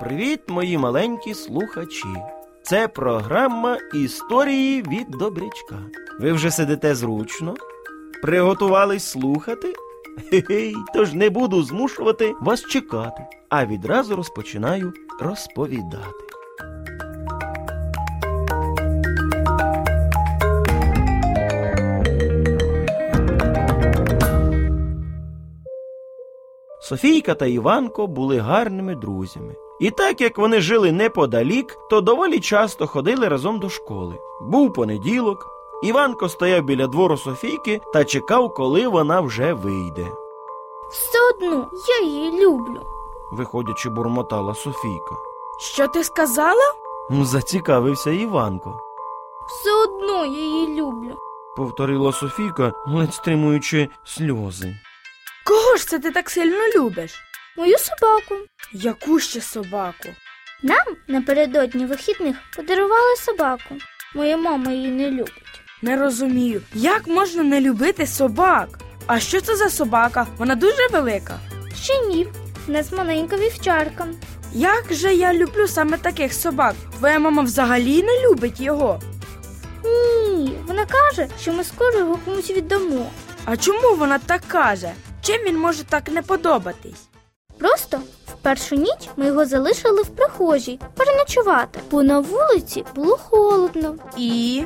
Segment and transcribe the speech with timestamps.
[0.00, 2.14] Привіт, мої маленькі слухачі!
[2.62, 5.78] Це програма Історії від Добрячка.
[6.20, 7.54] Ви вже сидите зручно?
[8.22, 9.74] Приготувались слухати?
[10.30, 16.24] Хе-хей, тож не буду змушувати вас чекати, а відразу розпочинаю розповідати.
[26.80, 29.54] Софійка та Іванко були гарними друзями.
[29.80, 34.18] І так як вони жили неподалік, то доволі часто ходили разом до школи.
[34.40, 35.46] Був понеділок,
[35.82, 40.06] Іванко стояв біля двору Софійки та чекав, коли вона вже вийде.
[40.90, 42.80] Все одно я її люблю.
[43.32, 45.14] Виходячи, бурмотала Софійка.
[45.60, 46.74] Що ти сказала?
[47.10, 48.80] Зацікавився Іванко,
[49.48, 51.14] Все одно я її люблю.
[51.56, 54.74] повторила Софійка, ледь стримуючи сльози.
[55.46, 57.14] Кого ж це ти так сильно любиш?
[57.58, 58.34] Мою собаку.
[58.72, 60.08] Яку ще собаку?
[60.62, 63.74] Нам напередодні вихідних подарували собаку.
[64.14, 65.60] Моя мама її не любить.
[65.82, 68.68] Не розумію, як можна не любити собак?
[69.06, 70.26] А що це за собака?
[70.36, 71.38] Вона дуже велика.
[71.82, 72.26] Ще ні.
[72.68, 74.06] У нас маленька вівчарка.
[74.52, 76.74] Як же я люблю саме таких собак?
[76.98, 79.00] Твоя мама взагалі не любить його.
[79.84, 83.10] Ні, вона каже, що ми скоро його комусь віддамо.
[83.44, 84.92] А чому вона так каже?
[85.22, 87.07] Чим він може так не подобатись?
[87.58, 93.94] Просто в першу ніч ми його залишили в прихожій переночувати, бо на вулиці було холодно.
[94.16, 94.62] І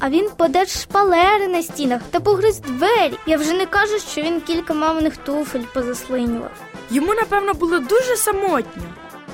[0.00, 3.18] А він подер шпалери на стінах та погриз двері.
[3.26, 6.50] Я вже не кажу, що він кілька маминих туфель позаслинював.
[6.90, 8.82] йому, напевно, було дуже самотньо.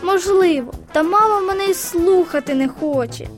[0.03, 3.29] Можливо, та мама мене й слухати не хоче.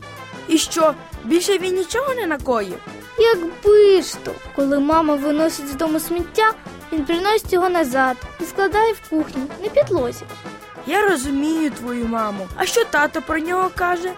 [0.49, 2.79] І що, більше він нічого не накоїв?
[3.19, 6.53] Якби ж то, коли мама виносить з дому сміття,
[6.95, 10.23] він приносить його назад і складає в кухні на підлозі.
[10.87, 12.49] Я розумію твою маму.
[12.57, 14.11] А що тато про нього каже?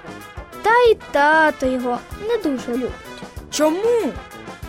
[0.62, 2.90] Та й тато його не дуже любить.
[3.50, 4.12] Чому?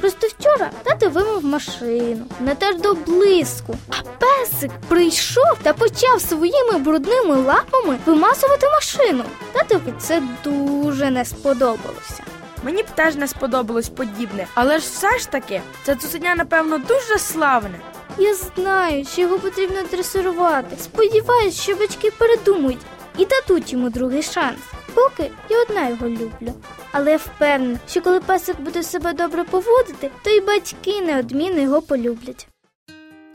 [0.01, 7.35] Просто вчора тато вимив машину, натер до блиску, а песик прийшов та почав своїми брудними
[7.35, 9.23] лапами вимазувати машину.
[9.51, 12.23] Татові це дуже не сподобалося.
[12.63, 17.19] Мені б теж не сподобалось подібне, але ж все ж таки, це цуценя, напевно, дуже
[17.19, 17.79] славне.
[18.19, 20.77] Я знаю, що його потрібно дресирувати.
[20.79, 22.79] Сподіваюсь, що батьки передумають
[23.17, 24.59] і дадуть йому другий шанс.
[24.93, 26.53] Поки я одна його люблю.
[26.91, 31.81] Але я впевнена, що коли песик буде себе добре поводити, то й батьки неодмінно його
[31.81, 32.47] полюблять.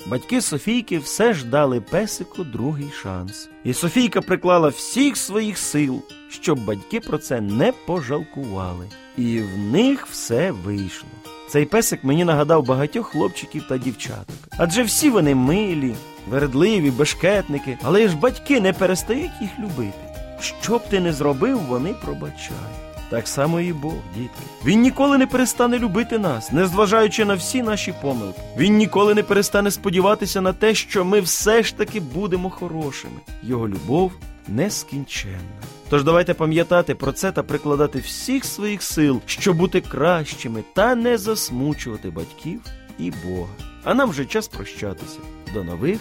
[0.06, 3.48] Батьки Софійки все ж дали песику другий шанс.
[3.64, 8.88] І Софійка приклала всіх своїх сил, щоб батьки про це не пожалкували.
[9.16, 11.08] І в них все вийшло.
[11.52, 14.36] Цей песик мені нагадав багатьох хлопчиків та дівчаток.
[14.58, 15.94] Адже всі вони милі,
[16.28, 19.98] вередливі, бешкетники, але ж батьки не перестають їх любити.
[20.40, 23.10] Що б ти не зробив, вони пробачають.
[23.10, 24.42] Так само і Бог, дітки.
[24.64, 28.40] Він ніколи не перестане любити нас, незважаючи на всі наші помилки.
[28.56, 33.20] Він ніколи не перестане сподіватися на те, що ми все ж таки будемо хорошими.
[33.42, 34.12] Його любов
[34.48, 35.62] нескінченна.
[35.92, 41.18] Тож давайте пам'ятати про це та прикладати всіх своїх сил, щоб бути кращими та не
[41.18, 42.60] засмучувати батьків
[42.98, 43.52] і Бога.
[43.84, 45.18] А нам вже час прощатися.
[45.54, 46.00] До нових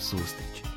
[0.00, 0.71] зустрічей!